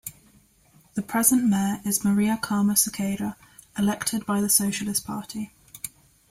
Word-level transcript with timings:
The 0.95 1.03
present 1.03 1.43
mayor 1.43 1.79
is 1.85 2.03
Maria 2.03 2.39
Carmo 2.41 2.71
Sequeira, 2.73 3.35
elected 3.77 4.25
by 4.25 4.41
the 4.41 4.49
Socialist 4.49 5.05
Party. 5.05 5.53